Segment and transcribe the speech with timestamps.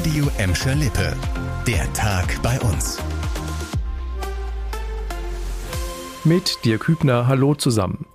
[0.00, 1.14] Radio Emscher Lippe.
[1.66, 2.98] Der Tag bei uns.
[6.24, 8.06] Mit Dirk Hübner, hallo zusammen.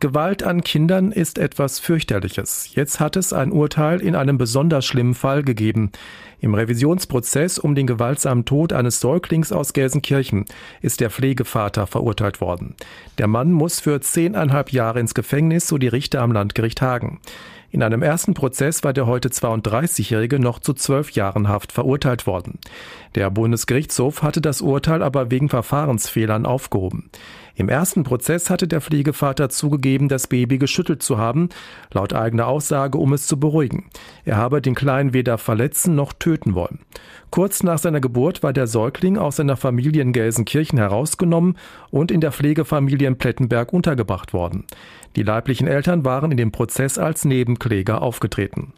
[0.00, 2.74] Gewalt an Kindern ist etwas fürchterliches.
[2.74, 5.92] Jetzt hat es ein Urteil in einem besonders schlimmen Fall gegeben.
[6.40, 10.44] Im Revisionsprozess um den gewaltsamen Tod eines Säuglings aus Gelsenkirchen
[10.82, 12.74] ist der Pflegevater verurteilt worden.
[13.18, 17.20] Der Mann muss für zehneinhalb Jahre ins Gefängnis, so die Richter am Landgericht Hagen.
[17.70, 22.58] In einem ersten Prozess war der heute 32-Jährige noch zu zwölf Jahren Haft verurteilt worden.
[23.14, 27.10] Der Bundesgerichtshof hatte das Urteil aber wegen Verfahrensfehlern aufgehoben.
[27.58, 31.48] Im ersten Prozess hatte der Pflegevater zugegeben, das Baby geschüttelt zu haben,
[31.92, 33.90] laut eigener Aussage, um es zu beruhigen.
[34.24, 36.78] Er habe den Kleinen weder verletzen noch töten wollen.
[37.30, 41.56] Kurz nach seiner Geburt war der Säugling aus seiner Familie in Gelsenkirchen herausgenommen
[41.90, 44.64] und in der Pflegefamilie in Plettenberg untergebracht worden.
[45.16, 48.72] Die leiblichen Eltern waren in dem Prozess als Nebenkläger aufgetreten.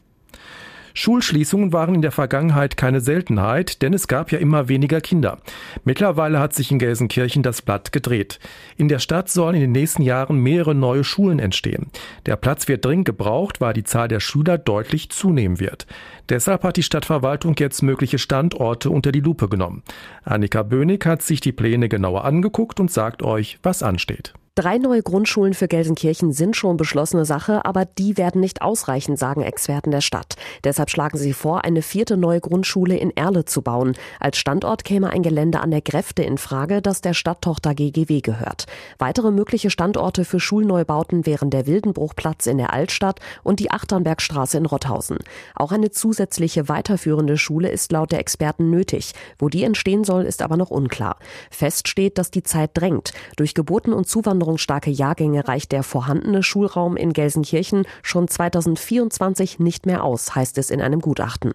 [0.94, 5.38] Schulschließungen waren in der Vergangenheit keine Seltenheit, denn es gab ja immer weniger Kinder.
[5.84, 8.38] Mittlerweile hat sich in Gelsenkirchen das Blatt gedreht.
[8.76, 11.90] In der Stadt sollen in den nächsten Jahren mehrere neue Schulen entstehen.
[12.26, 15.86] Der Platz wird dringend gebraucht, weil die Zahl der Schüler deutlich zunehmen wird.
[16.28, 19.82] Deshalb hat die Stadtverwaltung jetzt mögliche Standorte unter die Lupe genommen.
[20.24, 24.34] Annika Bönig hat sich die Pläne genauer angeguckt und sagt euch, was ansteht.
[24.56, 29.42] Drei neue Grundschulen für Gelsenkirchen sind schon beschlossene Sache, aber die werden nicht ausreichen, sagen
[29.42, 30.34] Experten der Stadt.
[30.64, 33.94] Deshalb schlagen sie vor, eine vierte neue Grundschule in Erle zu bauen.
[34.18, 38.66] Als Standort käme ein Gelände an der Gräfte in Frage, das der Stadttochter GGW gehört.
[38.98, 44.66] Weitere mögliche Standorte für Schulneubauten wären der Wildenbruchplatz in der Altstadt und die Achternbergstraße in
[44.66, 45.18] Rotthausen.
[45.54, 49.12] Auch eine zusätzliche weiterführende Schule ist laut der Experten nötig.
[49.38, 51.18] Wo die entstehen soll, ist aber noch unklar.
[51.52, 53.12] Fest steht, dass die Zeit drängt.
[53.36, 59.86] Durch Geburten und Zuwanderung einwanderungsstarke Jahrgänge reicht der vorhandene Schulraum in Gelsenkirchen schon 2024 nicht
[59.86, 61.52] mehr aus, heißt es in einem Gutachten.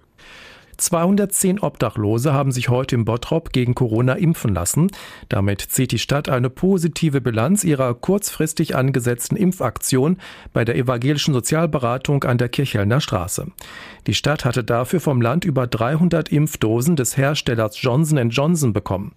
[0.78, 4.92] 210 Obdachlose haben sich heute im Bottrop gegen Corona impfen lassen.
[5.30, 10.18] Damit zieht die Stadt eine positive Bilanz ihrer kurzfristig angesetzten Impfaktion
[10.52, 13.48] bei der evangelischen Sozialberatung an der Kirchhellner Straße.
[14.06, 19.14] Die Stadt hatte dafür vom Land über 300 Impfdosen des Herstellers Johnson Johnson bekommen.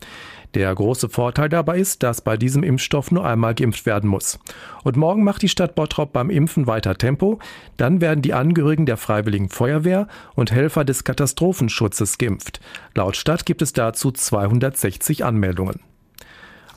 [0.54, 4.38] Der große Vorteil dabei ist, dass bei diesem Impfstoff nur einmal geimpft werden muss.
[4.82, 7.38] Und morgen macht die Stadt Bottrop beim Impfen weiter Tempo.
[7.76, 12.60] Dann werden die Angehörigen der Freiwilligen Feuerwehr und Helfer des Katastrophenschutzes geimpft.
[12.94, 15.80] Laut Stadt gibt es dazu 260 Anmeldungen.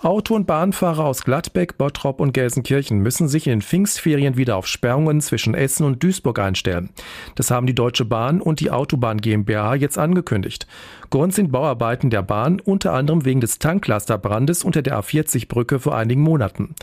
[0.03, 4.65] Auto- und Bahnfahrer aus Gladbeck, Bottrop und Gelsenkirchen müssen sich in den Pfingstferien wieder auf
[4.65, 6.89] Sperrungen zwischen Essen und Duisburg einstellen.
[7.35, 10.65] Das haben die Deutsche Bahn und die Autobahn GmbH jetzt angekündigt.
[11.11, 16.21] Grund sind Bauarbeiten der Bahn, unter anderem wegen des Tanklasterbrandes unter der A40-Brücke vor einigen
[16.21, 16.73] Monaten.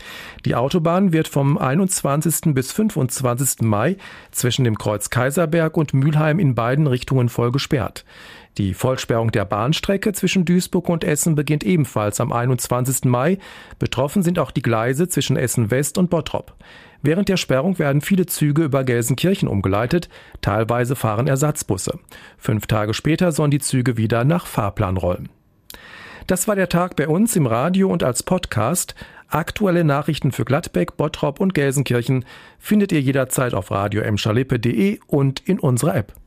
[0.45, 2.53] Die Autobahn wird vom 21.
[2.53, 3.63] bis 25.
[3.63, 3.97] Mai
[4.31, 8.05] zwischen dem Kreuz Kaiserberg und Mülheim in beiden Richtungen voll gesperrt.
[8.57, 13.05] Die Vollsperrung der Bahnstrecke zwischen Duisburg und Essen beginnt ebenfalls am 21.
[13.05, 13.37] Mai.
[13.77, 16.55] Betroffen sind auch die Gleise zwischen Essen West und Bottrop.
[17.01, 20.09] Während der Sperrung werden viele Züge über Gelsenkirchen umgeleitet,
[20.41, 21.99] teilweise fahren Ersatzbusse.
[22.37, 25.29] Fünf Tage später sollen die Züge wieder nach Fahrplan rollen.
[26.27, 28.93] Das war der Tag bei uns im Radio und als Podcast.
[29.29, 32.25] Aktuelle Nachrichten für Gladbeck, Bottrop und Gelsenkirchen
[32.57, 34.03] findet ihr jederzeit auf radio
[35.07, 36.19] und in unserer App.